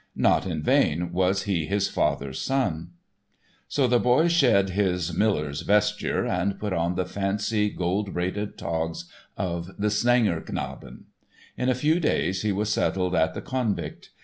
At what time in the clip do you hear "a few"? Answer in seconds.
11.69-11.99